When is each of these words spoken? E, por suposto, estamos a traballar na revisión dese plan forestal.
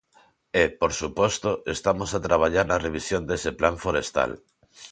E, 0.61 0.63
por 0.79 0.91
suposto, 1.01 1.49
estamos 1.75 2.09
a 2.13 2.23
traballar 2.27 2.65
na 2.67 2.81
revisión 2.85 3.21
dese 3.29 3.51
plan 3.59 3.75
forestal. 3.83 4.31